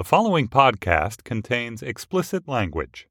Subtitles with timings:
[0.00, 3.06] The following podcast contains explicit language.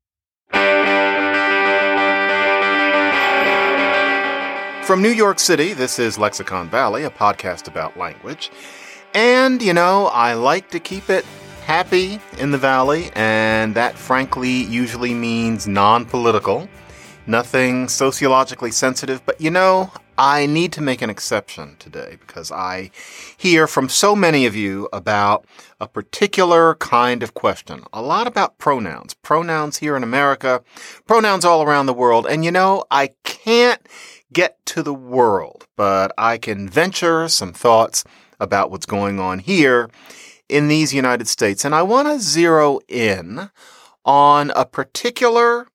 [4.88, 8.50] From New York City, this is Lexicon Valley, a podcast about language.
[9.14, 11.26] And, you know, I like to keep it
[11.64, 16.68] happy in the Valley, and that frankly usually means non political,
[17.28, 19.24] nothing sociologically sensitive.
[19.28, 22.92] But, you know, I need to make an exception today because I
[23.38, 25.46] hear from so many of you about
[25.80, 27.86] a particular kind of question.
[27.94, 29.14] A lot about pronouns.
[29.14, 30.62] Pronouns here in America,
[31.08, 32.28] pronouns all around the world.
[32.30, 33.80] And you know, I can't
[34.34, 38.04] get to the world, but I can venture some thoughts
[38.42, 39.90] about what's going on here
[40.50, 41.64] in these United States.
[41.64, 43.52] And I want to zero in
[44.04, 45.66] on a particular,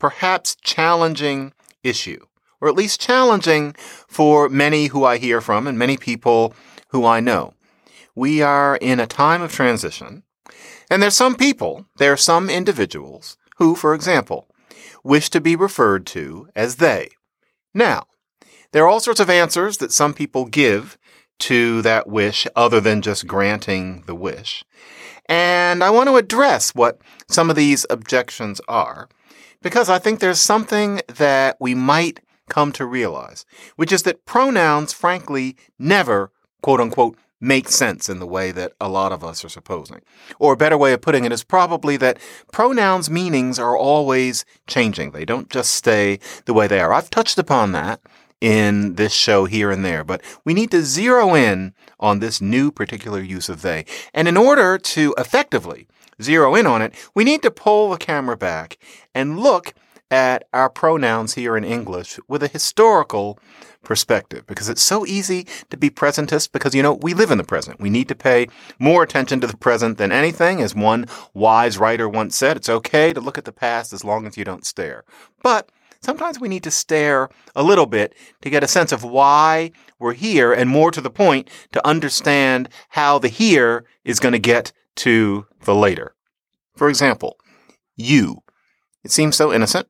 [0.00, 1.52] perhaps challenging
[1.84, 2.26] issue
[2.60, 3.74] or at least challenging
[4.08, 6.54] for many who I hear from and many people
[6.88, 7.54] who I know.
[8.14, 10.22] We are in a time of transition,
[10.90, 14.48] and there's some people, there are some individuals who, for example,
[15.04, 17.10] wish to be referred to as they.
[17.74, 18.06] Now,
[18.72, 20.98] there are all sorts of answers that some people give
[21.38, 24.64] to that wish other than just granting the wish.
[25.28, 29.08] And I want to address what some of these objections are
[29.62, 33.44] because I think there's something that we might come to realize,
[33.76, 36.30] which is that pronouns, frankly, never,
[36.62, 40.00] quote unquote, make sense in the way that a lot of us are supposing.
[40.38, 42.18] Or a better way of putting it is probably that
[42.52, 45.10] pronouns' meanings are always changing.
[45.10, 46.92] They don't just stay the way they are.
[46.92, 48.00] I've touched upon that
[48.40, 52.70] in this show here and there, but we need to zero in on this new
[52.70, 53.84] particular use of they.
[54.12, 55.88] And in order to effectively
[56.22, 58.78] zero in on it, we need to pull the camera back
[59.14, 59.74] and look
[60.10, 63.38] at our pronouns here in English with a historical
[63.82, 67.44] perspective because it's so easy to be presentist because, you know, we live in the
[67.44, 67.80] present.
[67.80, 70.60] We need to pay more attention to the present than anything.
[70.60, 74.26] As one wise writer once said, it's okay to look at the past as long
[74.26, 75.04] as you don't stare.
[75.42, 79.70] But sometimes we need to stare a little bit to get a sense of why
[79.98, 84.38] we're here and more to the point to understand how the here is going to
[84.38, 86.14] get to the later.
[86.74, 87.38] For example,
[87.96, 88.42] you.
[89.06, 89.86] It seems so innocent.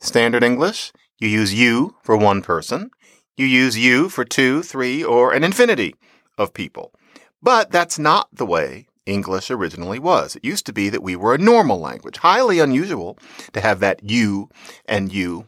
[0.00, 2.90] Standard English, you use you for one person.
[3.36, 5.94] You use you for two, three, or an infinity
[6.36, 6.92] of people.
[7.40, 10.34] But that's not the way English originally was.
[10.34, 13.16] It used to be that we were a normal language, highly unusual
[13.52, 14.50] to have that you
[14.84, 15.46] and you.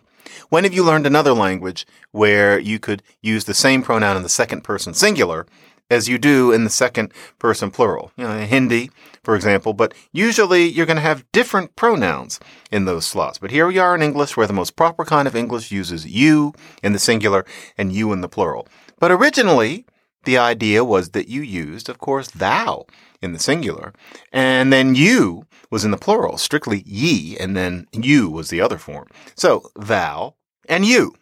[0.48, 4.28] When have you learned another language where you could use the same pronoun in the
[4.28, 5.44] second person singular
[5.90, 8.12] as you do in the second person plural.
[8.16, 8.90] You know, Hindi,
[9.22, 12.38] for example, but usually you're going to have different pronouns
[12.70, 13.38] in those slots.
[13.38, 16.52] But here we are in English where the most proper kind of English uses you
[16.82, 17.44] in the singular
[17.76, 18.68] and you in the plural.
[18.98, 19.86] But originally,
[20.24, 22.86] the idea was that you used, of course, thou
[23.22, 23.92] in the singular,
[24.32, 28.78] and then you was in the plural, strictly ye, and then you was the other
[28.78, 29.06] form.
[29.34, 30.34] So thou
[30.68, 31.14] and you.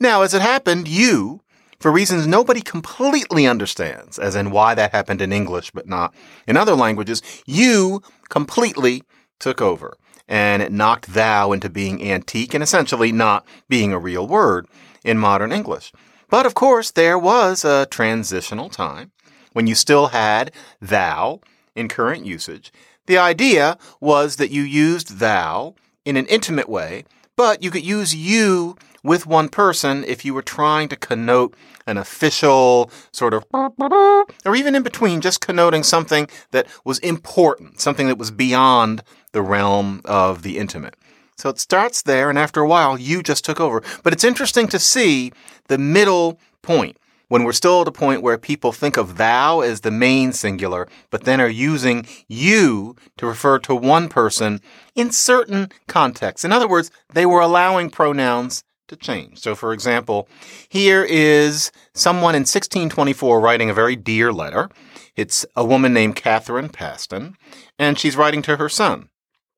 [0.00, 1.40] Now, as it happened, you
[1.80, 6.14] for reasons nobody completely understands, as in why that happened in English but not
[6.46, 9.02] in other languages, you completely
[9.38, 9.96] took over.
[10.26, 14.66] And it knocked thou into being antique and essentially not being a real word
[15.04, 15.92] in modern English.
[16.28, 19.12] But of course, there was a transitional time
[19.52, 21.40] when you still had thou
[21.74, 22.72] in current usage.
[23.06, 25.74] The idea was that you used thou
[26.04, 27.04] in an intimate way,
[27.36, 31.54] but you could use you with one person if you were trying to connote
[31.86, 38.06] an official sort of, or even in between, just connoting something that was important, something
[38.08, 40.94] that was beyond the realm of the intimate.
[41.36, 43.82] So it starts there, and after a while, you just took over.
[44.02, 45.32] But it's interesting to see
[45.68, 46.96] the middle point
[47.28, 50.88] when we're still at a point where people think of thou as the main singular,
[51.10, 54.60] but then are using you to refer to one person
[54.94, 56.44] in certain contexts.
[56.44, 59.38] In other words, they were allowing pronouns to change.
[59.38, 60.28] So, for example,
[60.68, 64.68] here is someone in 1624 writing a very dear letter.
[65.16, 67.36] It's a woman named Catherine Paston,
[67.78, 69.08] and she's writing to her son.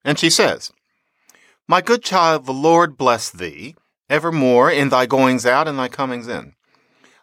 [0.04, 0.72] And she says,
[1.66, 3.74] My good child, the Lord bless thee
[4.08, 6.54] evermore in thy goings out and thy comings in.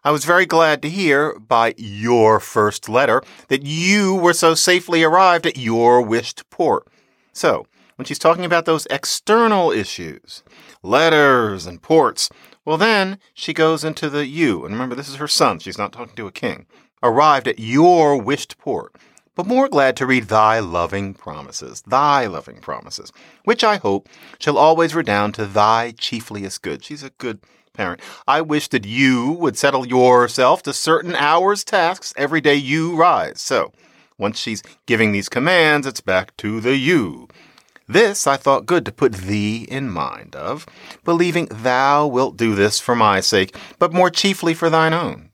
[0.04, 5.04] I was very glad to hear by your first letter that you were so safely
[5.04, 6.88] arrived at your wished port.
[7.34, 10.44] So, when she's talking about those external issues,
[10.82, 12.30] letters and ports,
[12.64, 14.64] well, then she goes into the you.
[14.64, 15.60] And remember, this is her son.
[15.60, 16.68] She's not talking to a king.
[17.04, 18.96] Arrived at your wished port,
[19.36, 23.12] but more glad to read thy loving promises, thy loving promises,
[23.44, 24.10] which I hope
[24.40, 26.84] shall always redound to thy chiefliest good.
[26.84, 27.40] She's a good
[27.74, 28.02] parent.
[28.28, 33.40] I wish that you would settle yourself to certain hours tasks every day you rise.
[33.40, 33.72] So,
[34.20, 37.28] Once she's giving these commands, it's back to the you.
[37.90, 40.66] This I thought good to put thee in mind of,
[41.06, 45.30] believing thou wilt do this for my sake, but more chiefly for thine own.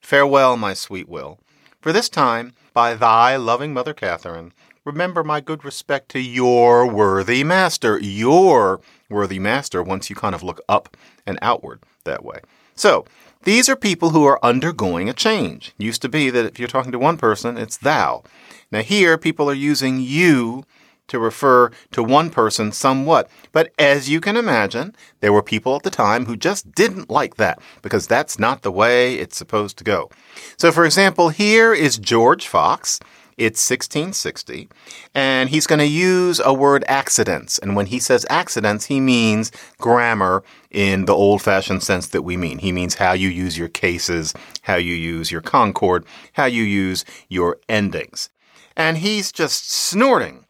[0.00, 1.38] Farewell, my sweet Will.
[1.80, 4.52] For this time, by thy loving mother Catherine,
[4.84, 10.42] remember my good respect to your worthy master, your worthy master, once you kind of
[10.42, 10.94] look up
[11.26, 12.40] and outward that way.
[12.74, 13.06] So,
[13.44, 15.72] these are people who are undergoing a change.
[15.78, 18.24] Used to be that if you're talking to one person, it's thou.
[18.70, 20.64] Now, here, people are using you
[21.08, 23.28] to refer to one person somewhat.
[23.52, 27.36] But as you can imagine, there were people at the time who just didn't like
[27.36, 30.10] that because that's not the way it's supposed to go.
[30.56, 33.00] So, for example, here is George Fox.
[33.36, 34.68] It's 1660,
[35.12, 37.58] and he's going to use a word accidents.
[37.58, 42.36] And when he says accidents, he means grammar in the old fashioned sense that we
[42.36, 42.58] mean.
[42.58, 47.04] He means how you use your cases, how you use your concord, how you use
[47.28, 48.30] your endings.
[48.76, 50.43] And he's just snorting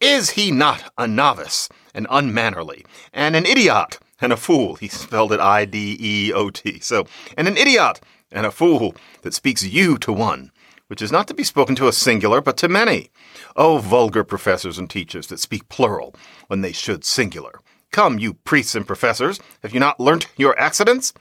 [0.00, 4.76] is he not a novice and unmannerly and an idiot and a fool?
[4.76, 6.80] He spelled it I D E O T.
[6.80, 7.06] So,
[7.36, 8.00] and an idiot
[8.32, 10.52] and a fool that speaks you to one,
[10.86, 13.10] which is not to be spoken to a singular, but to many.
[13.56, 16.14] Oh, vulgar professors and teachers that speak plural
[16.46, 17.60] when they should singular.
[17.92, 21.12] Come, you priests and professors, have you not learnt your accidents?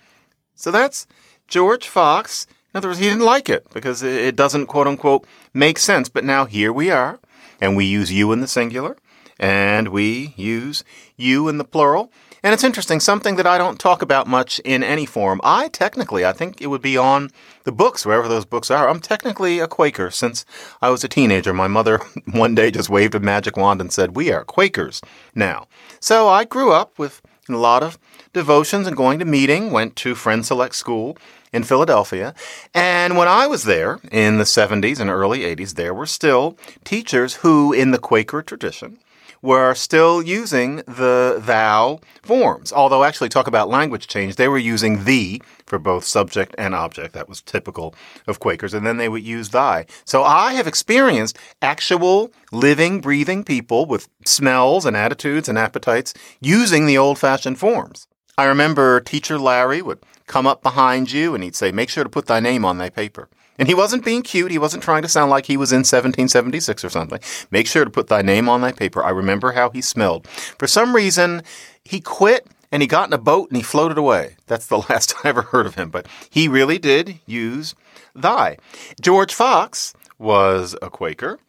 [0.55, 1.07] So that's
[1.47, 2.45] George Fox.
[2.73, 6.09] In other words, he didn't like it because it doesn't, quote unquote, make sense.
[6.09, 7.19] But now here we are
[7.61, 8.97] and we use you in the singular,
[9.39, 10.83] and we use
[11.15, 12.11] you in the plural.
[12.41, 15.41] And it's interesting, something that I don't talk about much in any form.
[15.43, 17.31] I technically, I think it would be on
[17.65, 18.87] the books, wherever those books are.
[18.87, 20.45] I'm technically a Quaker since
[20.81, 21.53] I was a teenager.
[21.53, 21.99] My mother
[22.31, 25.01] one day just waved a magic wand and said, We are Quakers
[25.35, 25.67] now.
[25.99, 27.97] So I grew up with a lot of
[28.31, 31.17] devotions and going to meeting, went to Friend Select School,
[31.51, 32.33] in Philadelphia.
[32.73, 37.35] And when I was there in the 70s and early 80s, there were still teachers
[37.35, 38.99] who, in the Quaker tradition,
[39.41, 42.73] were still using the thou forms.
[42.73, 47.13] Although, actually, talk about language change, they were using the for both subject and object.
[47.13, 47.95] That was typical
[48.27, 48.73] of Quakers.
[48.73, 49.85] And then they would use thy.
[50.03, 56.85] So I have experienced actual living, breathing people with smells and attitudes and appetites using
[56.85, 58.07] the old fashioned forms.
[58.39, 62.09] I remember teacher Larry would come up behind you and he'd say, Make sure to
[62.09, 63.27] put thy name on thy paper.
[63.57, 64.49] And he wasn't being cute.
[64.49, 67.19] He wasn't trying to sound like he was in 1776 or something.
[67.51, 69.03] Make sure to put thy name on thy paper.
[69.03, 70.25] I remember how he smelled.
[70.25, 71.43] For some reason,
[71.83, 74.37] he quit and he got in a boat and he floated away.
[74.47, 75.89] That's the last I ever heard of him.
[75.89, 77.75] But he really did use
[78.15, 78.57] thy.
[79.01, 81.39] George Fox was a Quaker.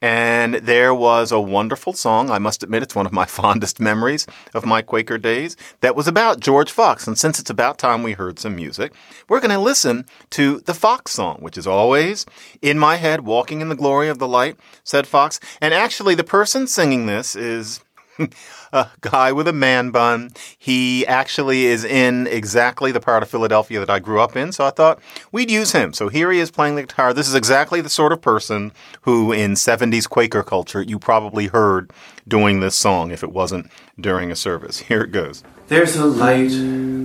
[0.00, 2.30] And there was a wonderful song.
[2.30, 6.06] I must admit, it's one of my fondest memories of my Quaker days that was
[6.06, 7.06] about George Fox.
[7.06, 8.92] And since it's about time we heard some music,
[9.28, 12.26] we're going to listen to the Fox song, which is always
[12.62, 15.40] in my head, walking in the glory of the light, said Fox.
[15.60, 17.80] And actually, the person singing this is
[18.72, 20.30] a guy with a man bun.
[20.58, 24.64] He actually is in exactly the part of Philadelphia that I grew up in, so
[24.64, 25.00] I thought
[25.32, 25.92] we'd use him.
[25.92, 27.12] So here he is playing the guitar.
[27.12, 28.72] This is exactly the sort of person
[29.02, 31.90] who, in 70s Quaker culture, you probably heard
[32.26, 34.78] doing this song if it wasn't during a service.
[34.78, 35.42] Here it goes.
[35.68, 36.50] There's a light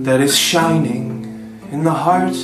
[0.04, 2.36] that is shining in the heart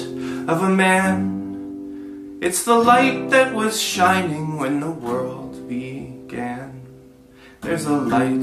[0.49, 2.39] of a man.
[2.43, 5.40] It's the light that was shining when the world.
[7.61, 8.41] There's a light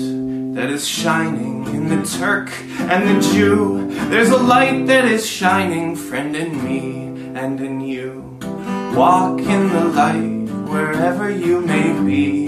[0.54, 3.90] that is shining in the Turk and the Jew.
[4.10, 8.38] There's a light that is shining, friend, in me and in you.
[8.96, 12.48] Walk in the light wherever you may be.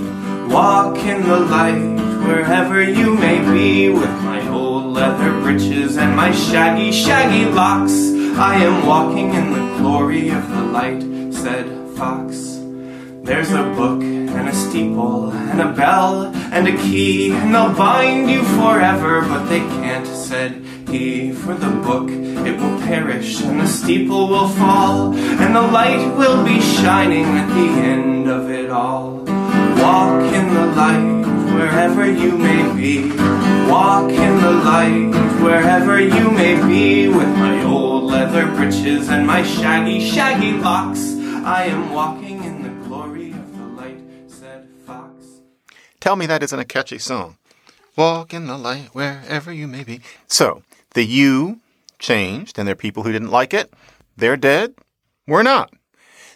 [0.53, 3.89] Walk in the light wherever you may be.
[3.89, 7.93] With my old leather breeches and my shaggy, shaggy locks,
[8.37, 11.01] I am walking in the glory of the light,
[11.33, 11.65] said
[11.97, 12.48] Fox.
[13.29, 18.27] There's a book and a steeple and a bell and a key, and they'll bind
[18.27, 21.31] you forever, but they can't, said he.
[21.31, 26.43] For the book it will perish, and the steeple will fall, and the light will
[26.43, 29.19] be shining at the end of it all.
[29.77, 33.11] Walk in the light wherever you may be.
[33.69, 37.07] Walk in the light wherever you may be.
[37.09, 41.13] With my old leather breeches and my shaggy, shaggy locks,
[41.45, 42.28] I am walking
[45.99, 47.37] Tell me that isn't a catchy song.
[47.95, 50.01] Walk in the light wherever you may be.
[50.27, 50.63] So,
[50.93, 51.59] the you
[51.99, 53.73] changed, and there are people who didn't like it.
[54.15, 54.75] They're dead.
[55.27, 55.73] We're not.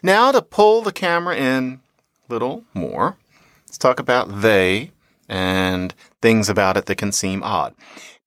[0.02, 1.80] Now, to pull the camera in
[2.28, 3.18] a little more,
[3.66, 4.92] let's talk about they
[5.30, 7.74] and things about it that can seem odd.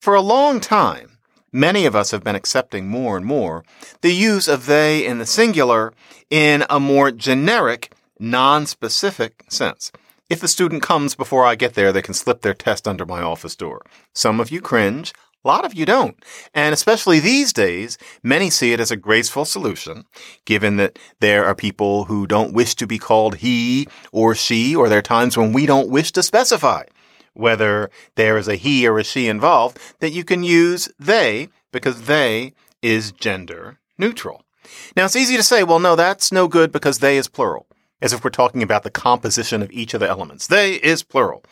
[0.01, 1.19] For a long time,
[1.53, 3.63] many of us have been accepting more and more
[4.01, 5.93] the use of they in the singular
[6.31, 9.93] in a more generic non-specific sense.
[10.29, 13.23] If the student comes before I get there, they can slip their test under my
[13.23, 13.83] office door.
[14.13, 15.13] Some of you cringe.
[15.45, 16.17] A lot of you don't.
[16.53, 20.05] And especially these days, many see it as a graceful solution,
[20.45, 24.89] given that there are people who don't wish to be called he or she, or
[24.89, 26.83] there are times when we don't wish to specify
[27.35, 32.03] whether there is a he or a she involved, that you can use they because
[32.03, 32.53] they
[32.83, 34.43] is gender neutral.
[34.97, 37.69] Now it's easy to say, well, no, that's no good because they is plural,
[38.01, 40.47] as if we're talking about the composition of each of the elements.
[40.47, 41.43] They is plural.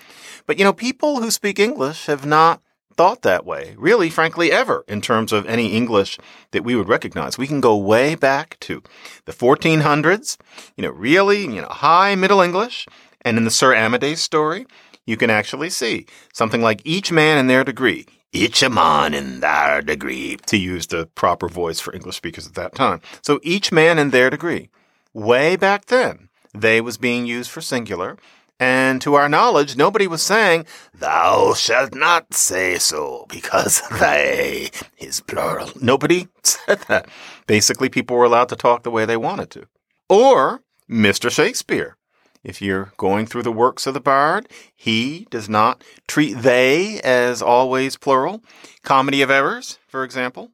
[0.47, 2.61] But you know, people who speak English have not
[2.97, 6.19] thought that way, really, frankly, ever in terms of any English
[6.53, 7.37] that we would recognize.
[7.37, 8.83] We can go way back to
[9.25, 10.37] the 1400s,
[10.77, 12.87] you know, really, you know, high Middle English.
[13.23, 14.67] And in the Sir Amadace story,
[15.07, 18.07] you can actually see something like each man in their degree.
[18.33, 22.55] Each a man in their degree, to use the proper voice for English speakers at
[22.55, 23.01] that time.
[23.23, 24.71] So each man in their degree.
[25.13, 28.17] Way back then, they was being used for singular.
[28.61, 35.21] And to our knowledge, nobody was saying, Thou shalt not say so, because they is
[35.21, 35.71] plural.
[35.81, 37.09] Nobody said that.
[37.47, 39.67] Basically, people were allowed to talk the way they wanted to.
[40.09, 41.31] Or Mr.
[41.31, 41.97] Shakespeare.
[42.45, 47.41] If you're going through the works of the bard, he does not treat they as
[47.41, 48.43] always plural.
[48.83, 50.51] Comedy of Errors, for example.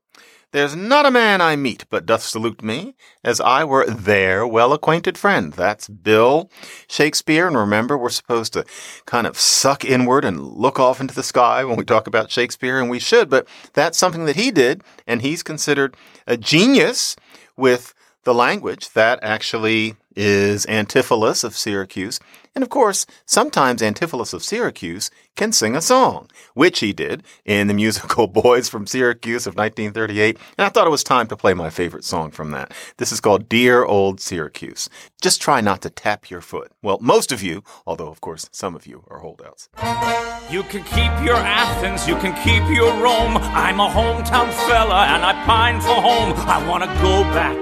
[0.53, 4.73] There's not a man I meet but doth salute me as I were their well
[4.73, 5.53] acquainted friend.
[5.53, 6.51] That's Bill
[6.89, 7.47] Shakespeare.
[7.47, 8.65] And remember, we're supposed to
[9.07, 12.81] kind of suck inward and look off into the sky when we talk about Shakespeare,
[12.81, 17.15] and we should, but that's something that he did, and he's considered a genius
[17.57, 22.19] with the language that actually is Antipholus of Syracuse.
[22.55, 27.69] And of course, sometimes Antipholus of Syracuse can sing a song, which he did in
[27.69, 30.37] the musical Boys from Syracuse of 1938.
[30.59, 32.73] And I thought it was time to play my favorite song from that.
[32.97, 34.91] This is called Dear Old Syracuse.
[35.23, 36.73] Just try not to tap your foot.
[36.83, 39.69] Well, most of you, although of course some of you are holdouts.
[40.51, 43.37] You can keep your Athens, you can keep your Rome.
[43.39, 46.33] I'm a hometown fella and I pine for home.
[46.49, 47.57] I want to go back,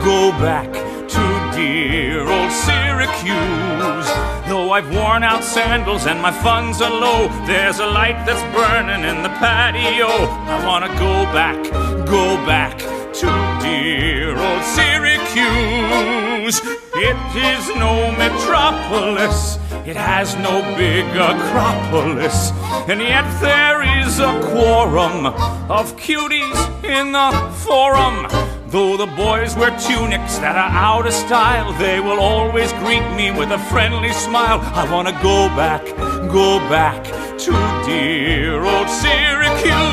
[0.00, 4.31] go back to dear old Syracuse.
[4.72, 9.22] I've worn out sandals and my funds are low, there's a light that's burning in
[9.22, 10.08] the patio.
[10.08, 11.62] I want to go back,
[12.06, 13.28] go back to
[13.60, 16.58] dear old Syracuse.
[16.94, 22.50] It is no metropolis, it has no big acropolis,
[22.88, 25.26] and yet there is a quorum
[25.70, 28.26] of cuties in the forum.
[28.72, 33.30] Though the boys wear tunics that are out of style, they will always greet me
[33.30, 34.60] with a friendly smile.
[34.62, 35.84] I want to go back,
[36.32, 37.52] go back to
[37.84, 39.92] dear old Syracuse.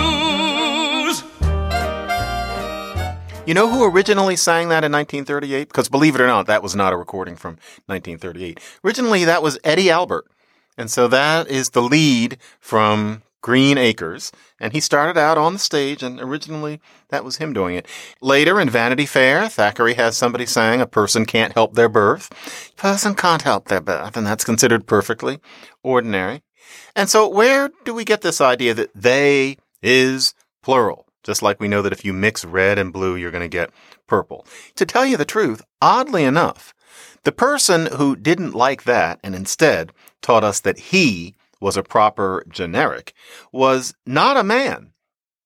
[3.45, 5.67] You know who originally sang that in 1938?
[5.67, 7.55] Because believe it or not, that was not a recording from
[7.88, 8.62] 1938.
[8.86, 10.25] Originally, that was Eddie Albert.
[10.77, 14.31] And so that is the lead from Green Acres.
[14.60, 16.79] And he started out on the stage, and originally
[17.10, 17.88] that was him doing it.
[18.22, 22.74] Later in Vanity Fair, Thackeray has somebody saying a person can't help their birth.
[22.75, 25.39] Person can't help their birth, and that's considered perfectly
[25.84, 26.41] ordinary.
[26.96, 31.05] And so where do we get this idea that they is plural?
[31.24, 33.72] Just like we know that if you mix red and blue, you're going to get
[34.08, 34.46] purple.
[34.75, 36.74] To tell you the truth, oddly enough,
[37.24, 39.91] the person who didn't like that and instead
[40.22, 43.13] taught us that he was a proper generic
[43.51, 44.93] was not a man.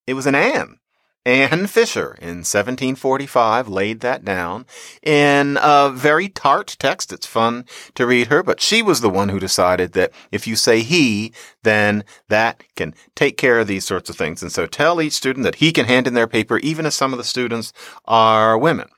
[0.05, 0.79] It was an Anne.
[1.25, 4.65] Anne Fisher in 1745 laid that down
[5.01, 7.13] in a very tart text.
[7.13, 7.65] It's fun
[7.95, 11.33] to read her, but she was the one who decided that if you say he,
[11.63, 14.41] then that can take care of these sorts of things.
[14.41, 17.13] And so tell each student that he can hand in their paper, even if some
[17.13, 17.71] of the students
[18.05, 18.89] are women.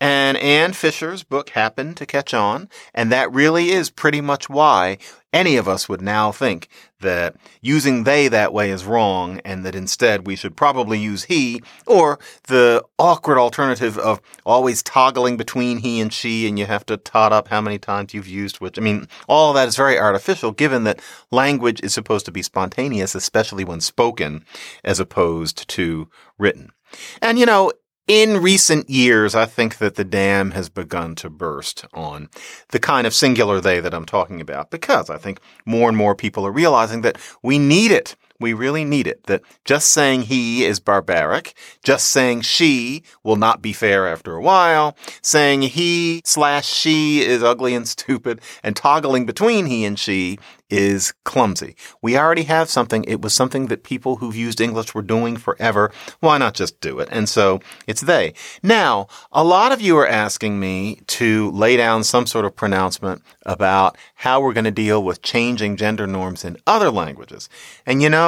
[0.00, 4.98] And Anne Fisher's book happened to catch on, and that really is pretty much why
[5.34, 6.68] any of us would now think
[7.00, 11.60] that using they that way is wrong and that instead we should probably use he
[11.86, 16.96] or the awkward alternative of always toggling between he and she and you have to
[16.96, 18.78] tot up how many times you've used which.
[18.78, 23.14] I mean, all that is very artificial given that language is supposed to be spontaneous,
[23.14, 24.44] especially when spoken
[24.84, 26.70] as opposed to written.
[27.20, 27.72] And you know,
[28.06, 32.28] in recent years, I think that the dam has begun to burst on
[32.68, 36.14] the kind of singular they that I'm talking about because I think more and more
[36.14, 39.24] people are realizing that we need it We really need it.
[39.24, 44.42] That just saying he is barbaric, just saying she will not be fair after a
[44.42, 50.38] while, saying he slash she is ugly and stupid, and toggling between he and she
[50.70, 51.76] is clumsy.
[52.02, 53.04] We already have something.
[53.04, 55.92] It was something that people who've used English were doing forever.
[56.20, 57.08] Why not just do it?
[57.12, 58.34] And so it's they.
[58.62, 63.22] Now, a lot of you are asking me to lay down some sort of pronouncement
[63.46, 67.48] about how we're going to deal with changing gender norms in other languages.
[67.86, 68.23] And you know,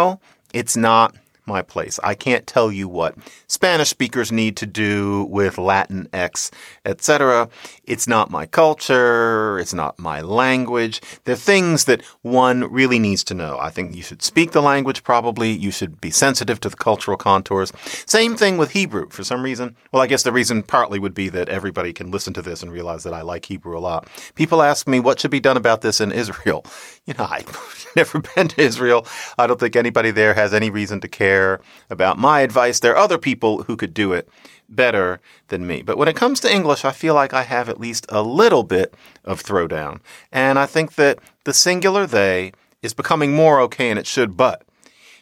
[0.52, 1.14] it's not
[1.46, 1.98] my place.
[2.02, 3.14] I can't tell you what
[3.46, 6.50] Spanish speakers need to do with Latinx,
[6.84, 7.48] etc.
[7.84, 9.58] It's not my culture.
[9.58, 11.00] It's not my language.
[11.24, 13.58] They're things that one really needs to know.
[13.60, 15.50] I think you should speak the language probably.
[15.52, 17.72] You should be sensitive to the cultural contours.
[18.06, 19.08] Same thing with Hebrew.
[19.10, 22.32] For some reason, well, I guess the reason partly would be that everybody can listen
[22.34, 24.08] to this and realize that I like Hebrew a lot.
[24.34, 26.64] People ask me what should be done about this in Israel.
[27.06, 29.06] You know, I've never been to Israel.
[29.38, 32.80] I don't think anybody there has any reason to care care about my advice.
[32.80, 34.28] There are other people who could do it
[34.68, 35.82] better than me.
[35.82, 38.64] But when it comes to English, I feel like I have at least a little
[38.64, 40.00] bit of throwdown.
[40.32, 42.52] And I think that the singular they
[42.82, 44.62] is becoming more okay and it should, but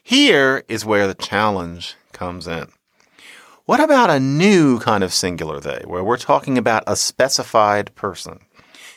[0.03, 2.67] here is where the challenge comes in.
[3.67, 8.41] What about a new kind of singular they, where we're talking about a specified person?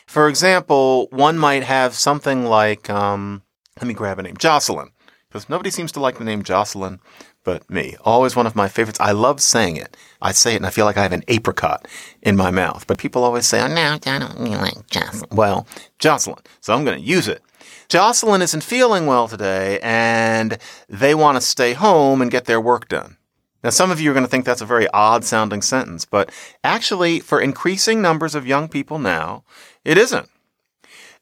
[0.06, 3.42] For example, one might have something like, um,
[3.78, 4.90] let me grab a name, Jocelyn
[5.28, 7.00] because nobody seems to like the name Jocelyn
[7.44, 7.96] but me.
[8.04, 9.00] Always one of my favorites.
[9.00, 9.96] I love saying it.
[10.20, 11.88] I say it and I feel like I have an apricot
[12.20, 12.86] in my mouth.
[12.86, 15.30] But people always say, oh, no, I don't like Jocelyn.
[15.32, 15.66] Well,
[15.98, 16.40] Jocelyn.
[16.60, 17.42] So I'm going to use it.
[17.88, 20.58] Jocelyn isn't feeling well today and
[20.90, 23.16] they want to stay home and get their work done.
[23.64, 26.30] Now, some of you are going to think that's a very odd sounding sentence, but
[26.62, 29.42] actually, for increasing numbers of young people now,
[29.84, 30.28] it isn't.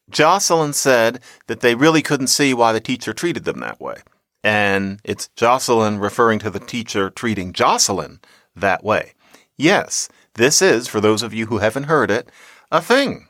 [0.09, 3.97] Jocelyn said that they really couldn't see why the teacher treated them that way.
[4.43, 8.19] And it's Jocelyn referring to the teacher treating Jocelyn
[8.55, 9.13] that way.
[9.57, 12.29] Yes, this is, for those of you who haven't heard it,
[12.71, 13.27] a thing.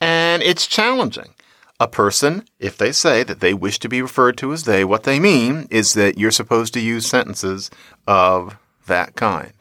[0.00, 1.34] And it's challenging.
[1.78, 5.04] A person, if they say that they wish to be referred to as they, what
[5.04, 7.70] they mean is that you're supposed to use sentences
[8.06, 9.52] of that kind.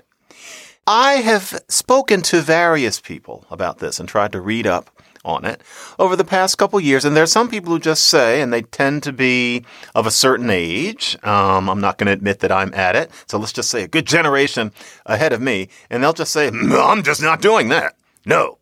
[0.85, 4.89] I have spoken to various people about this and tried to read up
[5.25, 5.61] on it
[5.97, 7.05] over the past couple years.
[7.05, 10.49] And there's some people who just say, and they tend to be of a certain
[10.49, 11.17] age.
[11.23, 13.11] Um, I'm not going to admit that I'm at it.
[13.27, 14.71] So let's just say a good generation
[15.05, 15.69] ahead of me.
[15.89, 17.95] And they'll just say, I'm just not doing that.
[18.25, 18.59] No,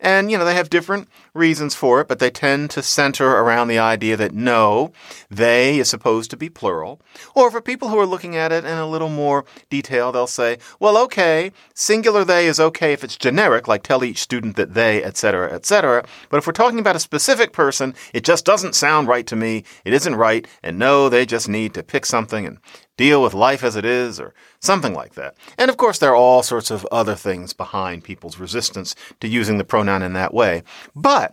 [0.00, 3.68] and, you know, they have different reasons for it, but they tend to center around
[3.68, 4.92] the idea that no,
[5.30, 7.00] they is supposed to be plural.
[7.34, 10.58] Or for people who are looking at it in a little more detail, they'll say,
[10.80, 15.04] well, okay, singular they is okay if it's generic, like tell each student that they,
[15.04, 16.04] etc., etc.
[16.30, 19.64] But if we're talking about a specific person, it just doesn't sound right to me.
[19.84, 20.46] It isn't right.
[20.62, 22.58] And no, they just need to pick something and
[22.96, 25.34] deal with life as it is, or something like that.
[25.58, 29.58] And of course, there are all sorts of other things behind people's resistance to using
[29.58, 30.62] the pronoun in that way.
[30.94, 31.25] But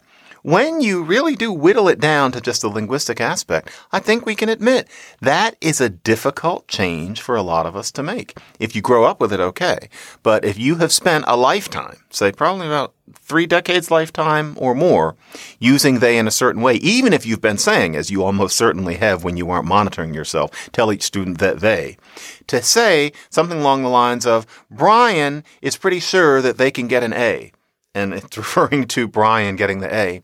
[0.44, 4.36] when you really do whittle it down to just the linguistic aspect, I think we
[4.36, 4.90] can admit
[5.22, 8.38] that is a difficult change for a lot of us to make.
[8.60, 9.90] If you grow up with it, okay.
[10.22, 15.16] But if you have spent a lifetime, say probably about three decades lifetime or more,
[15.60, 18.96] using they in a certain way, even if you've been saying, as you almost certainly
[18.96, 21.98] have when you aren't monitoring yourself, tell each student that they,
[22.48, 27.04] to say something along the lines of, Brian is pretty sure that they can get
[27.04, 27.54] an A
[27.94, 30.22] and it's referring to Brian getting the A,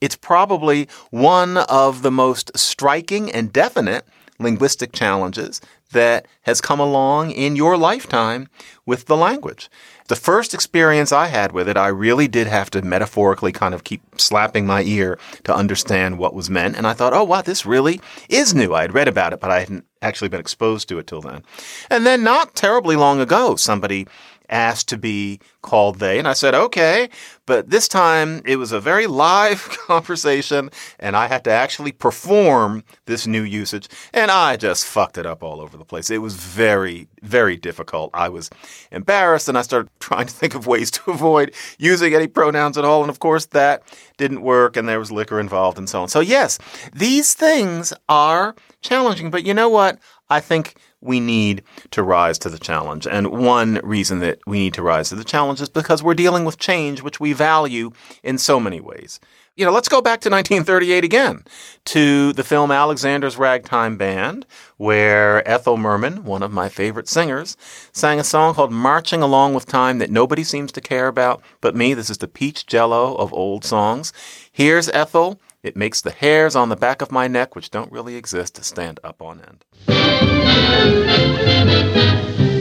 [0.00, 4.06] it's probably one of the most striking and definite
[4.38, 5.60] linguistic challenges
[5.92, 8.48] that has come along in your lifetime
[8.86, 9.68] with the language.
[10.08, 13.84] The first experience I had with it, I really did have to metaphorically kind of
[13.84, 16.76] keep slapping my ear to understand what was meant.
[16.76, 18.72] And I thought, oh, wow, this really is new.
[18.74, 21.42] I had read about it, but I hadn't actually been exposed to it till then.
[21.90, 24.06] And then not terribly long ago, somebody
[24.50, 26.18] asked to be called they.
[26.18, 27.08] And I said, okay.
[27.46, 32.84] But this time it was a very live conversation and I had to actually perform
[33.06, 33.88] this new usage.
[34.12, 36.10] And I just fucked it up all over the place.
[36.10, 38.10] It was very, very difficult.
[38.12, 38.50] I was
[38.90, 42.84] embarrassed and I started trying to think of ways to avoid using any pronouns at
[42.84, 43.02] all.
[43.02, 43.82] And of course, that
[44.16, 46.08] didn't work and there was liquor involved and so on.
[46.08, 46.58] So, yes,
[46.92, 49.30] these things are challenging.
[49.30, 49.98] But you know what?
[50.28, 53.06] I think we need to rise to the challenge.
[53.06, 56.44] And one reason that we need to rise to the challenge is because we're dealing
[56.44, 59.20] with change, which we value in so many ways.
[59.56, 61.44] You know, let's go back to 1938 again
[61.86, 67.56] to the film Alexander's Ragtime Band, where Ethel Merman, one of my favorite singers,
[67.92, 71.76] sang a song called Marching Along with Time that nobody seems to care about but
[71.76, 71.94] me.
[71.94, 74.12] This is the peach jello of old songs.
[74.50, 78.16] Here's Ethel It makes the hairs on the back of my neck, which don't really
[78.16, 79.66] exist, stand up on end.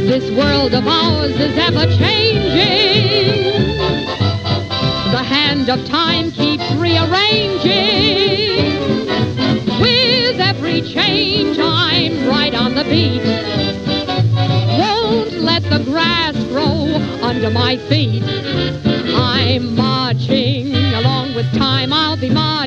[0.06, 3.78] This world of ours is ever changing.
[5.14, 8.76] The hand of time keeps rearranging.
[9.80, 13.24] With every change, I'm right on the beat.
[14.78, 18.24] Won't let the grass grow under my feet.
[19.16, 21.94] I'm marching along with time.
[21.94, 22.59] I'll be marching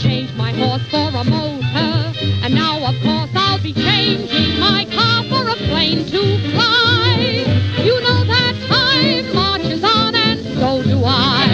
[0.00, 5.24] changed my horse for a motor, and now of course I'll be changing my car
[5.24, 7.44] for a plane to fly.
[7.84, 11.46] You know that time marches on, and so do I.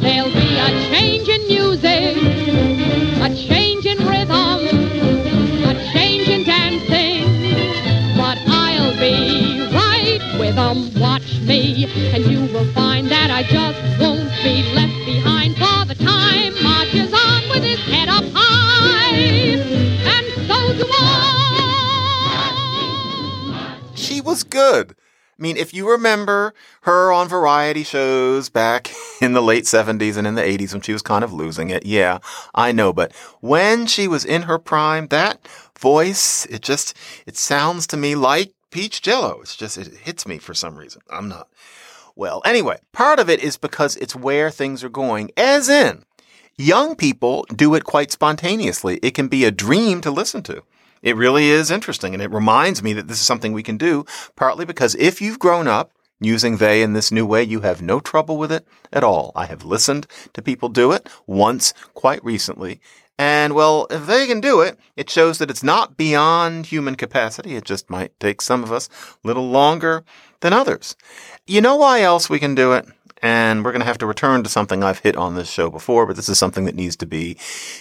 [0.00, 2.16] There'll be a change in music,
[3.26, 4.60] a change in rhythm,
[5.70, 11.00] a change in dancing, but I'll be right with 'em.
[11.00, 14.91] Watch me, and you will find that I just won't be left
[24.02, 24.96] She was good.
[25.38, 30.26] I mean, if you remember her on variety shows back in the late 70s and
[30.26, 32.18] in the 80s when she was kind of losing it, yeah,
[32.54, 32.92] I know.
[32.92, 35.46] But when she was in her prime, that
[35.78, 39.40] voice, it just, it sounds to me like peach jello.
[39.40, 41.02] It's just, it hits me for some reason.
[41.08, 41.48] I'm not.
[42.14, 46.04] Well, anyway, part of it is because it's where things are going, as in,
[46.56, 48.98] young people do it quite spontaneously.
[49.02, 50.62] It can be a dream to listen to.
[51.02, 52.14] It really is interesting.
[52.14, 54.04] And it reminds me that this is something we can do,
[54.36, 58.00] partly because if you've grown up using they in this new way, you have no
[58.00, 59.32] trouble with it at all.
[59.34, 62.80] I have listened to people do it once quite recently.
[63.18, 67.56] And well, if they can do it, it shows that it's not beyond human capacity.
[67.56, 68.88] It just might take some of us
[69.22, 70.04] a little longer
[70.40, 70.96] than others.
[71.46, 72.86] You know why else we can do it?
[73.24, 76.06] And we're going to have to return to something I've hit on this show before,
[76.06, 77.36] but this is something that needs to be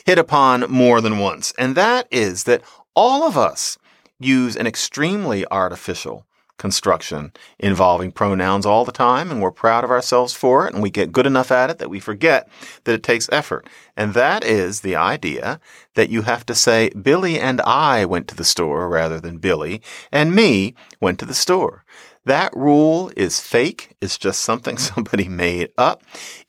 [0.05, 1.51] hit upon more than once.
[1.57, 2.61] And that is that
[2.95, 3.77] all of us
[4.19, 6.25] use an extremely artificial
[6.61, 10.91] construction involving pronouns all the time, and we're proud of ourselves for it, and we
[10.91, 12.47] get good enough at it that we forget
[12.83, 13.67] that it takes effort.
[13.97, 15.59] And that is the idea
[15.95, 19.81] that you have to say, Billy and I went to the store rather than Billy
[20.11, 21.83] and me went to the store.
[22.25, 23.95] That rule is fake.
[23.99, 26.03] It's just something somebody made up.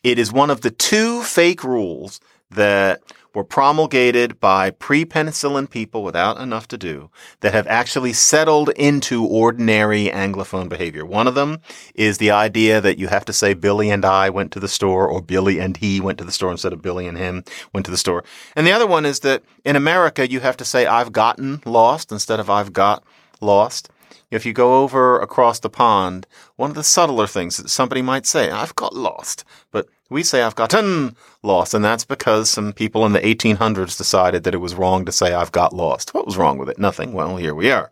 [0.05, 3.00] It is one of the two fake rules that
[3.35, 10.07] were promulgated by pre-penicillin people without enough to do that have actually settled into ordinary
[10.07, 11.05] Anglophone behavior.
[11.05, 11.59] One of them
[11.95, 15.09] is the idea that you have to say Billy and I went to the store
[15.09, 17.92] or Billy and he went to the store instead of Billy and him went to
[17.92, 18.25] the store.
[18.55, 22.12] And the other one is that in America, you have to say I've gotten lost
[22.12, 23.03] instead of I've got
[23.40, 23.88] lost.
[24.31, 28.25] If you go over across the pond, one of the subtler things that somebody might
[28.25, 33.05] say, I've got lost, but we say I've gotten lost, and that's because some people
[33.05, 36.14] in the 1800s decided that it was wrong to say I've got lost.
[36.14, 36.79] What was wrong with it?
[36.79, 37.12] Nothing.
[37.12, 37.90] Well, here we are.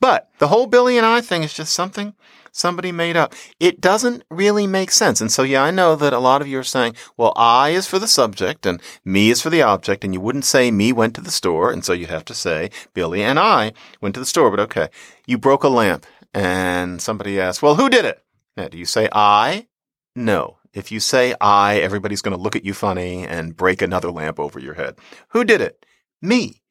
[0.00, 2.14] But the whole Billy and I thing is just something
[2.52, 3.34] somebody made up.
[3.58, 5.20] It doesn't really make sense.
[5.20, 7.86] And so, yeah, I know that a lot of you are saying, well, I is
[7.86, 10.04] for the subject and me is for the object.
[10.04, 11.70] And you wouldn't say me went to the store.
[11.70, 14.50] And so you have to say Billy and I went to the store.
[14.50, 14.88] But okay,
[15.26, 18.24] you broke a lamp and somebody asked, well, who did it?
[18.56, 19.68] Now, do you say I?
[20.16, 20.56] No.
[20.72, 24.38] If you say I, everybody's going to look at you funny and break another lamp
[24.38, 24.96] over your head.
[25.30, 25.84] Who did it?
[26.22, 26.62] Me.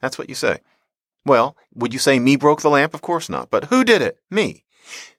[0.00, 0.58] That's what you say.
[1.24, 2.94] Well, would you say me broke the lamp?
[2.94, 3.50] Of course not.
[3.50, 4.18] But who did it?
[4.30, 4.64] Me.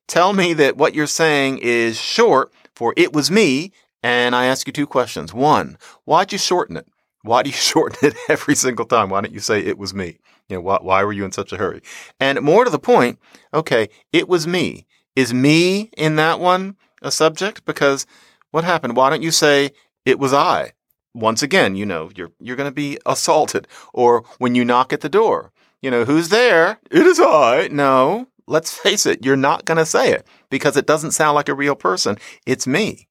[0.07, 3.71] Tell me that what you're saying is short for it was me.
[4.03, 5.33] And I ask you two questions.
[5.33, 6.87] One, why'd you shorten it?
[7.23, 9.09] Why do you shorten it every single time?
[9.09, 10.19] Why don't you say it was me?
[10.49, 11.81] You know, why, why were you in such a hurry?
[12.19, 13.17] And more to the point,
[13.53, 14.85] okay, it was me.
[15.15, 17.65] Is me in that one a subject?
[17.65, 18.05] Because
[18.51, 18.95] what happened?
[18.95, 19.71] Why don't you say
[20.05, 20.73] it was I?
[21.13, 23.67] Once again, you know, you're, you're going to be assaulted.
[23.93, 26.79] Or when you knock at the door, you know, who's there?
[26.91, 27.69] It is I.
[27.71, 31.49] No, let's face it, you're not going to say it because it doesn't sound like
[31.49, 32.17] a real person.
[32.45, 33.07] It's me.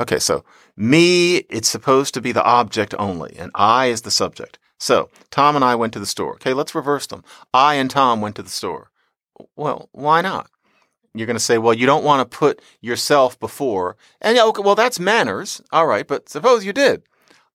[0.00, 0.44] Okay, so
[0.76, 4.58] me, it's supposed to be the object only, and I is the subject.
[4.78, 6.34] So Tom and I went to the store.
[6.34, 7.22] Okay, let's reverse them.
[7.52, 8.90] I and Tom went to the store.
[9.56, 10.50] Well, why not?
[11.14, 13.96] You're going to say, well, you don't want to put yourself before.
[14.20, 15.60] And yeah, okay, well, that's manners.
[15.72, 17.02] All right, but suppose you did.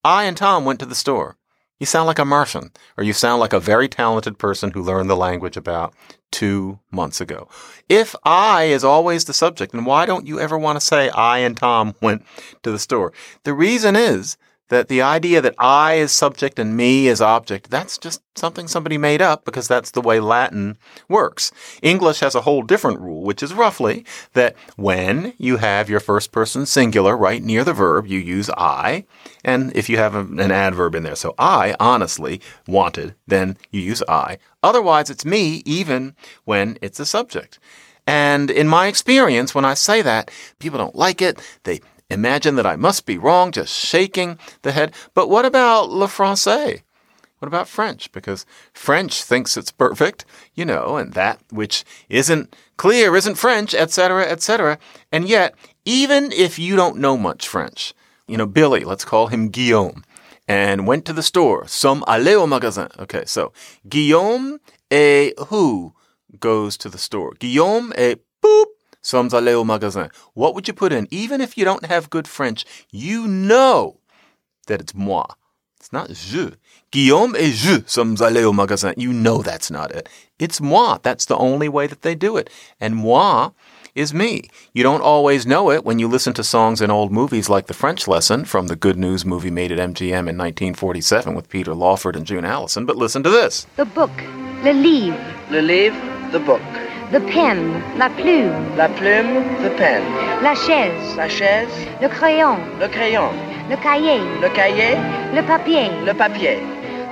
[0.03, 1.37] I and Tom went to the store.
[1.79, 5.09] You sound like a Martian, or you sound like a very talented person who learned
[5.09, 5.93] the language about
[6.31, 7.49] two months ago.
[7.89, 11.39] If I is always the subject, then why don't you ever want to say I
[11.39, 12.25] and Tom went
[12.63, 13.11] to the store?
[13.43, 14.37] The reason is
[14.69, 18.97] that the idea that I is subject and me is object, that's just something somebody
[18.97, 21.51] made up because that's the way Latin works.
[21.81, 26.31] English has a whole different rule, which is roughly that when you have your first
[26.31, 29.05] person singular right near the verb, you use I.
[29.43, 33.81] And if you have a, an adverb in there, so I honestly wanted, then you
[33.81, 34.39] use I.
[34.63, 37.59] Otherwise, it's me even when it's a subject.
[38.07, 41.39] And in my experience, when I say that, people don't like it.
[41.63, 44.93] They imagine that I must be wrong, just shaking the head.
[45.13, 46.81] But what about le français?
[47.39, 48.11] What about French?
[48.11, 54.23] Because French thinks it's perfect, you know, and that which isn't clear isn't French, etc.,
[54.23, 54.79] etc.
[55.11, 57.93] And yet, even if you don't know much French,
[58.27, 60.03] you know, Billy, let's call him Guillaume,
[60.47, 61.67] and went to the store.
[61.67, 62.89] Some allé au magasin.
[62.99, 63.51] Okay, so
[63.87, 65.93] Guillaume et who
[66.39, 67.33] goes to the store?
[67.37, 68.65] Guillaume et boop
[69.05, 70.09] sommes allés au magasin.
[70.33, 71.07] What would you put in?
[71.11, 73.99] Even if you don't have good French, you know
[74.67, 75.25] that it's moi.
[75.79, 76.53] It's not je.
[76.91, 78.93] Guillaume et je sommes allés au magasin.
[78.97, 80.09] You know that's not it.
[80.39, 80.97] It's moi.
[81.03, 82.49] That's the only way that they do it.
[82.79, 83.51] And moi
[83.93, 84.49] is me.
[84.73, 87.73] You don't always know it when you listen to songs in old movies like The
[87.73, 92.15] French Lesson from the Good News movie made at MGM in 1947 with Peter Lawford
[92.15, 92.85] and June Allyson.
[92.85, 93.67] But listen to this.
[93.77, 94.11] The book,
[94.63, 96.84] le livre, Le livre, the book.
[97.15, 97.57] The pen,
[97.97, 100.01] la plume, La plume, the pen.
[100.43, 103.31] la chaise, La chaise, le crayon, le crayon.
[103.69, 104.97] le cahier, Le cahier,
[105.33, 106.57] le papier, le papier.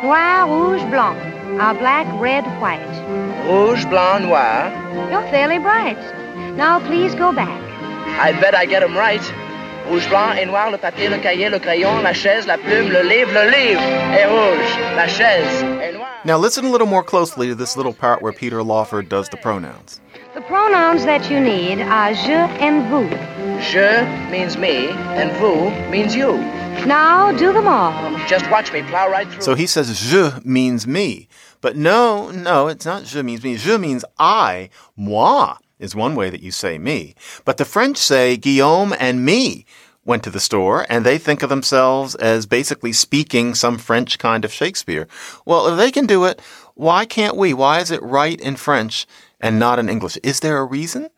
[0.03, 1.15] noir, rouge, blanc,
[1.57, 2.81] or black, red, white.
[3.47, 4.69] Rouge, blanc, noir.
[5.09, 5.97] You're fairly bright.
[6.57, 7.61] Now please go back.
[8.19, 9.23] I bet I get 'em right.
[9.89, 13.01] Rouge, blanc et noir, le papier, le cahier, le crayon, la chaise, la plume, le
[13.01, 13.81] livre, le livre.
[14.17, 16.07] Et rouge, la chaise, et noir.
[16.25, 19.35] Now listen a little more closely to this little part where Peter Lawford does the
[19.35, 19.99] pronouns.
[20.35, 23.09] The pronouns that you need are je and vous.
[23.59, 26.37] Je means me, and vous means you.
[26.85, 27.93] Now do them all.
[28.25, 29.41] Just watch me plow right through.
[29.41, 31.27] So he says je means me.
[31.59, 33.57] But no, no, it's not je means me.
[33.57, 34.69] Je means I.
[34.95, 37.15] Moi is one way that you say me.
[37.45, 39.65] But the French say Guillaume and me
[40.05, 44.43] went to the store and they think of themselves as basically speaking some French kind
[44.43, 45.07] of Shakespeare.
[45.45, 46.41] Well, if they can do it,
[46.75, 47.53] why can't we?
[47.53, 49.05] Why is it right in French
[49.39, 50.17] and not in English?
[50.23, 51.09] Is there a reason?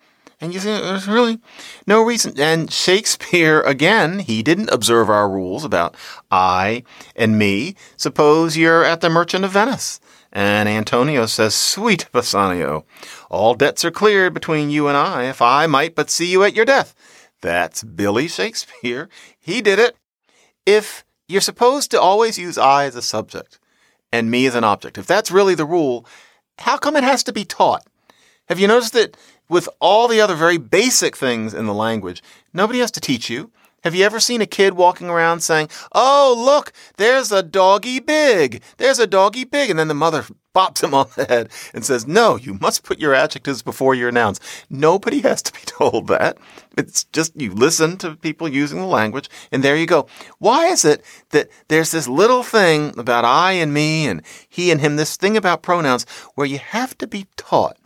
[0.42, 1.40] And you say, there's really
[1.88, 2.34] no reason.
[2.40, 5.96] And Shakespeare, again, he didn't observe our rules about
[6.30, 6.84] I
[7.16, 7.76] and me.
[7.96, 10.02] Suppose you're at the Merchant of Venice.
[10.36, 12.84] And Antonio says, Sweet Bassanio,
[13.30, 16.54] all debts are cleared between you and I, if I might but see you at
[16.54, 16.94] your death.
[17.42, 19.08] That's Billy Shakespeare.
[19.40, 19.96] He did it.
[20.66, 23.60] If you're supposed to always use I as a subject
[24.12, 26.06] and me as an object, if that's really the rule,
[26.58, 27.88] how come it has to be taught?
[28.50, 29.16] Have you noticed that
[29.48, 32.22] with all the other very basic things in the language,
[32.54, 33.52] nobody has to teach you?
[33.86, 38.64] Have you ever seen a kid walking around saying, Oh, look, there's a doggy big.
[38.78, 39.70] There's a doggy big.
[39.70, 42.98] And then the mother bops him on the head and says, No, you must put
[42.98, 44.40] your adjectives before your nouns.
[44.72, 46.40] Nobody has to be told that.
[46.76, 50.08] It's just you listen to people using the language and there you go.
[50.40, 54.82] Why is it that there's this little thing about I and me and he and
[54.82, 57.78] him, this thing about pronouns where you have to be taught?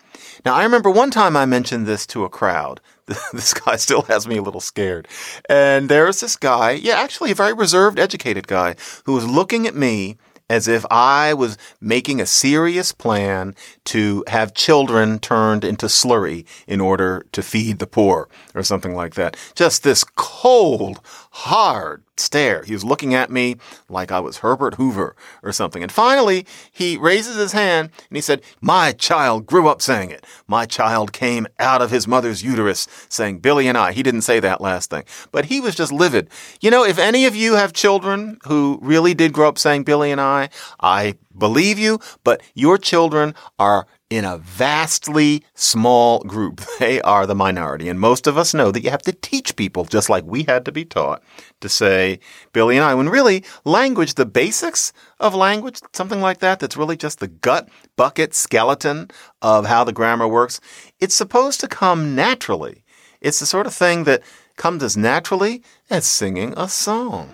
[0.46, 2.82] Now, I remember one time I mentioned this to a crowd.
[3.34, 5.08] This guy still has me a little scared.
[5.50, 8.76] And there was this guy, yeah, actually a very reserved, educated guy,
[9.06, 10.18] who was looking at me
[10.50, 16.82] as if I was making a serious plan to have children turned into slurry in
[16.82, 19.38] order to feed the poor or something like that.
[19.54, 21.00] Just this cold,
[21.40, 22.64] hard stare.
[22.64, 23.56] He was looking at me
[23.88, 25.82] like I was Herbert Hoover or something.
[25.82, 30.26] And finally, he raises his hand and he said, My child grew up saying it.
[30.48, 33.94] My child came out of his mother's uterus saying Billy and I.
[33.94, 36.30] He didn't say that last thing, but he was just livid.
[36.60, 40.12] You know, if any of you have children who really did grow up saying Billy
[40.12, 40.50] and I,
[40.82, 46.62] I believe you, but your children are in a vastly small group.
[46.80, 47.90] They are the minority.
[47.90, 50.64] And most of us know that you have to teach people, just like we had
[50.66, 51.22] to be taught,
[51.60, 52.20] to say
[52.54, 56.96] Billy and I, when really language, the basics of language, something like that, that's really
[56.96, 60.62] just the gut bucket skeleton of how the grammar works,
[61.00, 62.84] it's supposed to come naturally.
[63.20, 64.24] It's the sort of thing that
[64.56, 67.30] comes as naturally as singing a song.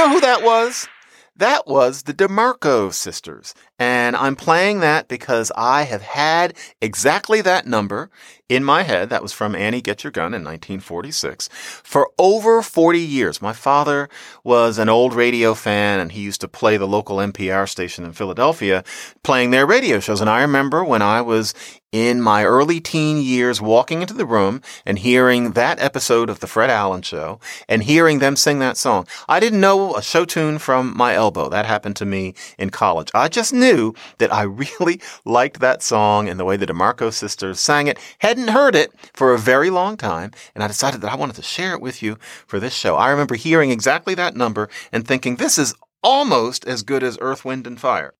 [0.00, 0.88] Know who that was?
[1.36, 3.54] That was the DeMarco sisters.
[3.78, 8.10] And I'm playing that because I have had exactly that number
[8.48, 9.10] in my head.
[9.10, 13.40] That was from Annie Get Your Gun in 1946 for over 40 years.
[13.40, 14.08] My father
[14.42, 18.12] was an old radio fan and he used to play the local NPR station in
[18.12, 18.82] Philadelphia
[19.22, 20.20] playing their radio shows.
[20.20, 21.54] And I remember when I was
[21.92, 26.46] in my early teen years walking into the room and hearing that episode of the
[26.46, 29.06] Fred Allen show and hearing them sing that song.
[29.28, 31.48] I didn't know a show tune from my elbow.
[31.48, 33.10] That happened to me in college.
[33.14, 34.42] I just knew that I
[34.80, 37.98] really liked that song and the way the DeMarco sisters sang it.
[38.18, 41.42] Hadn't heard it for a very long time and I decided that I wanted to
[41.42, 42.96] share it with you for this show.
[42.96, 47.44] I remember hearing exactly that number and thinking this is almost as good as Earth,
[47.44, 48.14] Wind and Fire.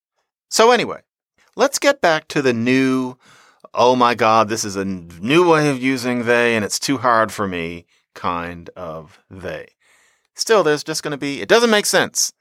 [0.49, 1.03] So anyway,
[1.57, 3.17] let's get back to the new
[3.75, 7.33] oh my God, this is a new way of using they and it's too hard
[7.33, 9.69] for me kind of they.
[10.35, 12.33] Still, there's just going to be, it doesn't make sense.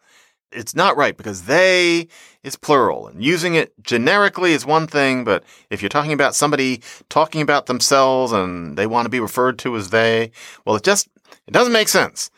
[0.52, 2.08] It's not right because they
[2.44, 6.82] is plural and using it generically is one thing, but if you're talking about somebody
[7.08, 10.32] talking about themselves and they want to be referred to as they,
[10.66, 11.08] well, it just,
[11.46, 12.32] it doesn't make sense.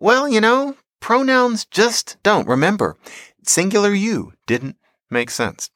[0.00, 2.48] Well, you know, pronouns just don't.
[2.48, 2.96] Remember,
[3.44, 4.76] singular you didn't
[5.10, 5.70] make sense.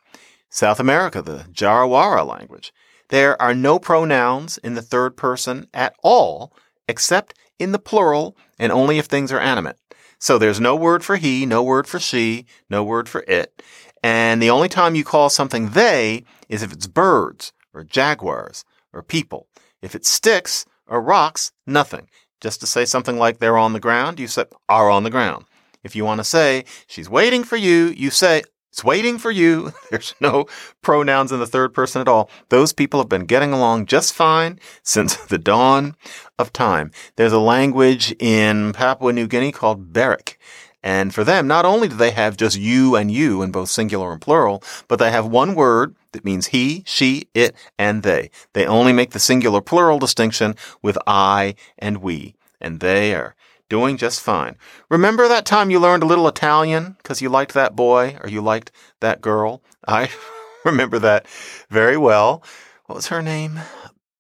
[0.49, 2.73] South America, the Jarawara language.
[3.09, 6.53] There are no pronouns in the third person at all,
[6.89, 9.77] except in the plural and only if things are animate.
[10.19, 13.63] So there's no word for he, no word for she, no word for it.
[14.03, 19.03] And the only time you call something they is if it's birds or jaguars or
[19.03, 19.49] people.
[19.83, 22.09] If it's sticks or rocks, nothing.
[22.41, 25.47] Just to say something like they're on the ground, you say are on the ground.
[25.83, 28.43] If you want to say she's waiting for you, you say
[28.77, 29.73] it's waiting for you.
[29.91, 30.45] There's no
[30.83, 32.29] pronouns in the third person at all.
[32.51, 35.97] Those people have been getting along just fine since the dawn
[36.39, 36.91] of time.
[37.17, 40.37] There's a language in Papua New Guinea called Berik.
[40.83, 44.13] And for them, not only do they have just you and you in both singular
[44.13, 48.31] and plural, but they have one word that means he, she, it, and they.
[48.53, 52.35] They only make the singular plural distinction with I and we.
[52.61, 53.36] And they are
[53.69, 54.57] doing just fine.
[54.89, 58.41] Remember that time you learned a little Italian because you liked that boy or you
[58.41, 59.63] liked that girl?
[59.87, 60.11] I
[60.65, 61.27] remember that
[61.69, 62.43] very well.
[62.87, 63.61] What was her name?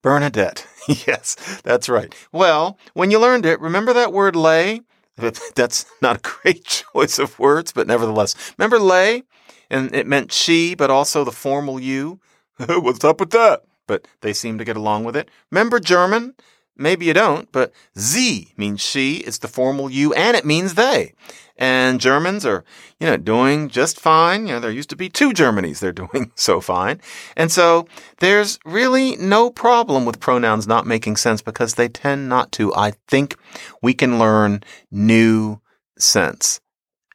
[0.03, 0.67] Bernadette.
[0.89, 2.15] yes, that's right.
[2.33, 4.83] Well, when you learned it, remember that word lay?
[5.55, 8.35] That's not a great choice of words, but nevertheless.
[8.59, 9.23] Remember lay?
[9.71, 12.21] And it meant she, but also the formal you.
[12.59, 13.63] What's up with that?
[13.87, 15.31] But they seem to get along with it.
[15.51, 16.35] Remember German?
[16.77, 21.15] Maybe you don't, but sie means she, it's the formal you, and it means they.
[21.59, 22.65] And Germans are,
[23.01, 24.47] you know, doing just fine.
[24.47, 25.79] You know, there used to be two Germanys.
[25.79, 27.01] They're doing so fine.
[27.37, 27.87] And so
[28.19, 32.75] there's really no problem with pronouns not making sense because they tend not to.
[32.75, 33.37] I think
[33.83, 35.61] we can learn new
[35.99, 36.61] sense.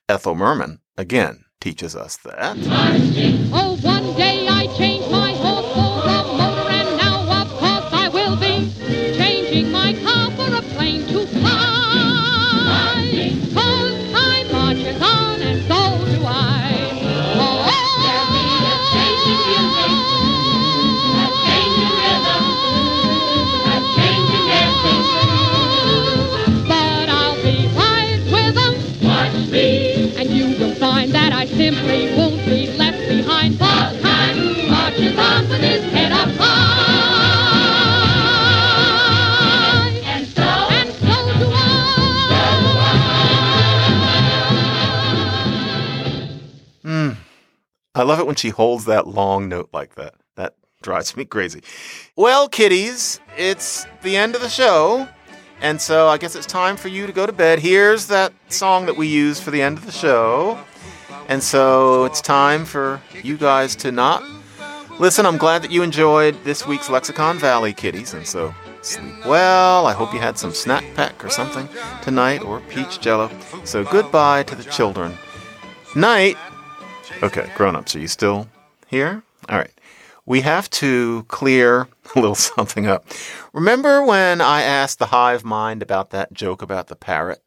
[0.10, 2.58] Ethel Merman, again, teaches us that.
[3.54, 4.51] Oh, one day
[47.93, 50.15] I love it when she holds that long note like that.
[50.36, 51.62] That drives me crazy.
[52.15, 55.08] Well, kiddies, it's the end of the show.
[55.60, 57.60] And so I guess it's time for you to go to bed.
[57.60, 60.60] Here's that song that we use for the end of the show.
[61.27, 64.23] And so it's time for you guys to not
[65.00, 65.25] listen.
[65.25, 68.13] I'm glad that you enjoyed this week's Lexicon Valley, kiddies.
[68.15, 69.85] And so sleep well.
[69.85, 71.69] I hope you had some snack pack or something
[72.02, 73.29] tonight or peach jello.
[73.63, 75.15] So goodbye to the children.
[75.96, 76.37] Night.
[77.24, 78.48] Okay, grown-ups, are you still
[78.88, 79.22] here?
[79.48, 79.72] All right.
[80.26, 81.82] We have to clear
[82.15, 83.06] a little something up.
[83.54, 87.44] Remember when I asked the hive mind about that joke about the parrot?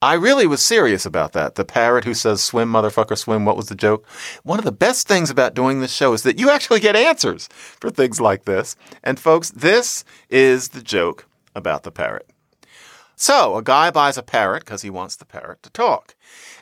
[0.00, 1.56] I really was serious about that.
[1.56, 3.44] The parrot who says, swim, motherfucker, swim.
[3.44, 4.06] What was the joke?
[4.44, 7.48] One of the best things about doing this show is that you actually get answers
[7.52, 8.76] for things like this.
[9.04, 12.28] And folks, this is the joke about the parrot.
[13.14, 16.16] So, a guy buys a parrot because he wants the parrot to talk.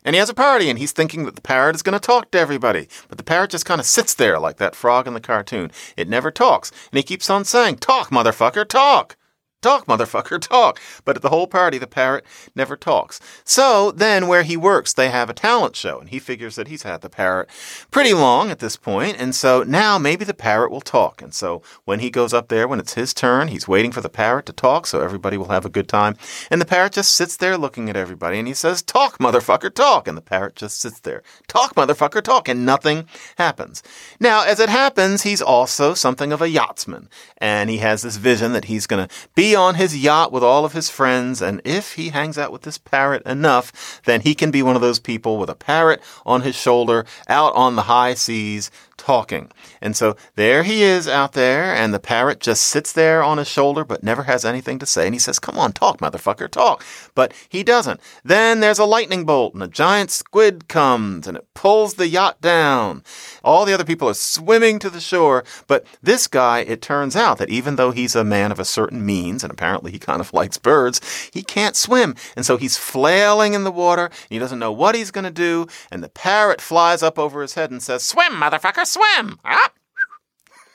[0.05, 2.31] And he has a party and he's thinking that the parrot is going to talk
[2.31, 2.89] to everybody.
[3.09, 5.71] But the parrot just kind of sits there like that frog in the cartoon.
[5.97, 6.71] It never talks.
[6.91, 9.17] And he keeps on saying, Talk, motherfucker, talk.
[9.63, 10.81] Talk, motherfucker, talk.
[11.05, 13.21] But at the whole party, the parrot never talks.
[13.45, 16.83] So then, where he works, they have a talent show, and he figures that he's
[16.83, 17.51] had the parrot
[17.91, 21.21] pretty long at this point, and so now maybe the parrot will talk.
[21.21, 24.09] And so when he goes up there, when it's his turn, he's waiting for the
[24.09, 26.17] parrot to talk, so everybody will have a good time.
[26.51, 30.09] And the parrot just sits there looking at everybody, and he says, "Talk, motherfucker, talk."
[30.09, 33.07] And the parrot just sits there, "Talk, motherfucker, talk," and nothing
[33.37, 33.83] happens.
[34.19, 38.53] Now, as it happens, he's also something of a yachtsman, and he has this vision
[38.53, 41.95] that he's going to be on his yacht with all of his friends, and if
[41.95, 45.39] he hangs out with this parrot enough, then he can be one of those people
[45.39, 48.71] with a parrot on his shoulder out on the high seas
[49.01, 49.51] talking.
[49.81, 53.49] And so there he is out there, and the parrot just sits there on his
[53.49, 55.07] shoulder but never has anything to say.
[55.07, 56.85] And he says, Come on, talk, motherfucker, talk.
[57.15, 58.01] But he doesn't.
[58.23, 62.41] Then there's a lightning bolt, and a giant squid comes, and it pulls the yacht
[62.41, 63.03] down.
[63.43, 65.45] All the other people are swimming to the shore.
[65.67, 69.05] But this guy, it turns out that even though he's a man of a certain
[69.05, 71.01] means, and apparently he kind of likes birds,
[71.33, 72.15] he can't swim.
[72.37, 75.67] And so he's flailing in the water, he doesn't know what he's going to do.
[75.91, 79.39] And the parrot flies up over his head and says, Swim, motherfucker, swim!
[79.45, 79.71] Ah!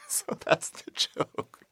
[0.08, 1.66] So that's the joke.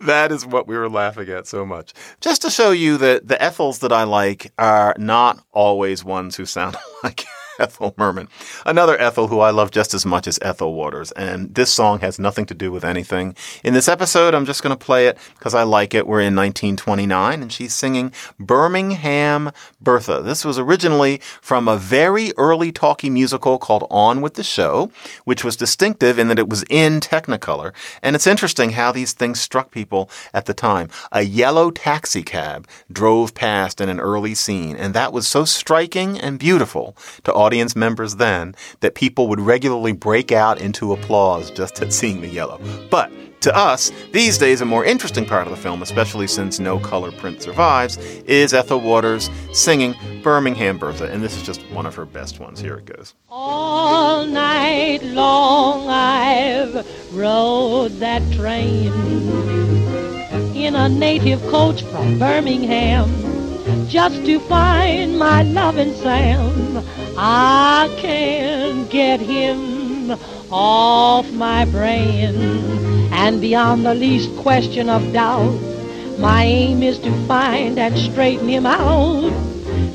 [0.00, 1.92] That is what we were laughing at so much.
[2.20, 6.46] Just to show you that the Ethels that I like are not always ones who
[6.46, 7.24] sound like
[7.58, 8.28] Ethel Merman.
[8.66, 11.12] Another Ethel who I love just as much as Ethel Waters.
[11.12, 13.36] And this song has nothing to do with anything.
[13.62, 16.06] In this episode, I'm just going to play it because I like it.
[16.06, 20.22] We're in 1929 and she's singing Birmingham Bertha.
[20.22, 24.90] This was originally from a very early talkie musical called On with the Show,
[25.24, 27.72] which was distinctive in that it was in Technicolor.
[28.02, 30.88] And it's interesting how these things struck people at the time.
[31.12, 36.18] A yellow taxi cab drove past in an early scene, and that was so striking
[36.18, 41.80] and beautiful to audience members then that people would regularly break out into applause just
[41.82, 42.60] at seeing the yellow.
[42.90, 43.10] But
[43.42, 47.12] to us, these days, a more interesting part of the film, especially since no color
[47.12, 51.10] print survives, is Ethel Waters singing Birmingham Bertha.
[51.10, 52.58] And this is just one of her best ones.
[52.58, 53.14] Here it goes.
[53.28, 58.92] All night long I've rode that train
[60.56, 63.33] in a native coach from Birmingham
[63.88, 66.82] just to find my loving Sam.
[67.16, 70.18] I can't get him
[70.50, 72.34] off my brain,
[73.12, 75.60] and beyond the least question of doubt,
[76.18, 79.32] my aim is to find and straighten him out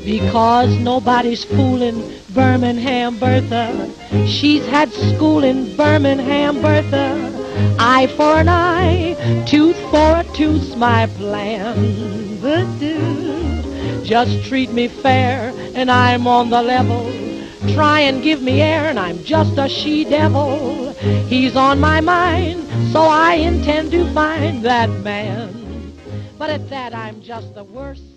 [0.04, 2.02] because nobody's fooling
[2.34, 3.90] Birmingham Bertha.
[4.26, 7.28] She's had school in Birmingham Bertha.
[7.78, 12.38] Eye for an eye, tooth for a tooth's my plan.
[12.40, 13.49] But do
[14.04, 17.12] just treat me fair, and I'm on the level.
[17.74, 20.92] Try and give me air, and I'm just a she devil.
[21.28, 25.94] He's on my mind, so I intend to find that man.
[26.38, 28.09] But at that, I'm just the worst.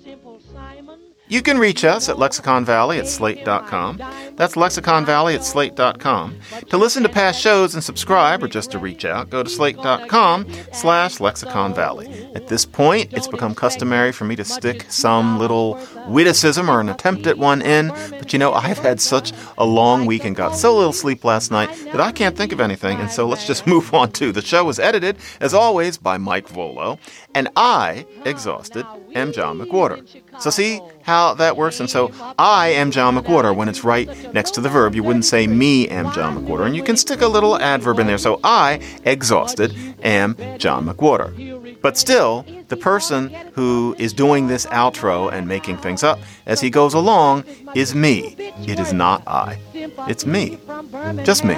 [1.34, 3.98] You can reach us at Lexicon Valley at slate.com.
[4.36, 6.40] That's Lexicon Valley at slate.com.
[6.70, 10.46] To listen to past shows and subscribe, or just to reach out, go to slate.com
[10.74, 12.30] slash Lexicon Valley.
[12.36, 16.90] At this point, it's become customary for me to stick some little witticism or an
[16.90, 20.56] attempt at one in, but you know, I've had such a long week and got
[20.56, 23.66] so little sleep last night that I can't think of anything, and so let's just
[23.74, 24.32] move on to.
[24.32, 27.00] The show was edited, as always, by Mike Vuolo,
[27.36, 30.06] and I, exhausted, am John McWhorter.
[30.40, 31.80] So see how that works?
[31.80, 34.96] And so I am John McWhorter when it's right next to the verb.
[34.96, 36.66] You wouldn't say me am John McWhorter.
[36.66, 38.18] And you can stick a little adverb in there.
[38.18, 41.82] So I, exhausted, am John McWhorter.
[41.82, 46.18] But still, the person who is doing this outro and making things up
[46.48, 47.44] as he goes along
[47.76, 48.36] is me.
[48.66, 49.60] It is not I.
[50.10, 50.58] It's me.
[51.24, 51.56] Just me.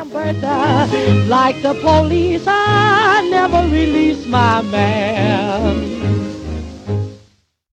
[1.37, 6.24] Like the police, I never release my man.